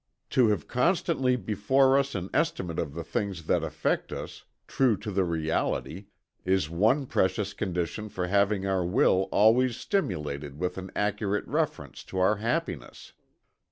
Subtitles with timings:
[0.31, 5.11] To have constantly before us an estimate of the things that affect us, true to
[5.11, 6.07] the reality,
[6.43, 12.17] is one precious condition for having our will always stimulated with an accurate reference to
[12.17, 13.13] our happiness.